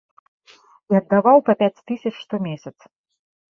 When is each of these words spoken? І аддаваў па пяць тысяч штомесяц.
І 0.93 0.97
аддаваў 1.01 1.37
па 1.51 1.57
пяць 1.61 1.83
тысяч 1.93 2.15
штомесяц. 2.25 2.77